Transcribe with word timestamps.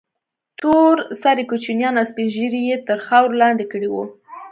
تور 0.59 0.95
سرې 1.21 1.43
كوچنيان 1.51 1.93
او 1.99 2.05
سپين 2.11 2.27
ږيري 2.35 2.61
يې 2.69 2.77
تر 2.87 2.97
خاورو 3.07 3.39
لاندې 3.41 3.63
كړي 3.71 3.89
وو. 3.91 4.03